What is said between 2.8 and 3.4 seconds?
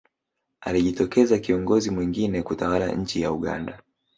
nchi ya